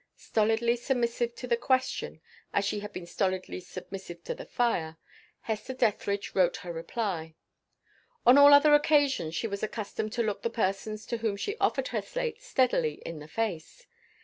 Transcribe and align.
Stolidly 0.17 0.77
submissive 0.77 1.35
to 1.35 1.45
the 1.45 1.55
question, 1.55 2.21
as 2.55 2.65
she 2.65 2.79
had 2.79 2.91
been 2.91 3.05
stolidly 3.05 3.59
submissive 3.59 4.23
to 4.23 4.33
the 4.33 4.47
fire, 4.47 4.97
Hester 5.41 5.75
Dethridge 5.75 6.33
wrote 6.33 6.57
her 6.57 6.73
reply. 6.73 7.35
On 8.25 8.35
all 8.35 8.51
other 8.51 8.73
occasions 8.73 9.35
she 9.35 9.45
was 9.45 9.61
accustomed 9.61 10.11
to 10.13 10.23
look 10.23 10.41
the 10.41 10.49
persons 10.49 11.05
to 11.05 11.17
whom 11.17 11.37
she 11.37 11.55
offered 11.57 11.89
her 11.89 12.01
slate 12.01 12.41
steadily 12.41 12.95
in 13.05 13.19
the 13.19 13.27
face. 13.27 13.85